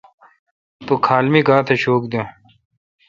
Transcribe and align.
تو 0.85 0.93
کھال 1.05 1.25
می 1.31 1.41
گانتھ 1.47 1.71
شوک 1.83 2.01
دین۔ 2.11 2.25